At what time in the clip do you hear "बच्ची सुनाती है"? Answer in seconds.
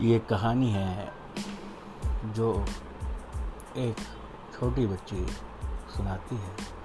4.86-6.79